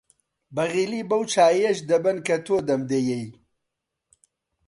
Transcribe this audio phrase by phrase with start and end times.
[0.55, 3.25] بەغیلی بەو چایییەش دەبەن کە تۆ دەمدەیەی!